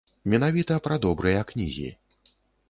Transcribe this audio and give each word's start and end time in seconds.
Менавіта 0.31 0.77
пра 0.87 0.97
добрыя 1.05 1.45
кнігі. 1.53 1.85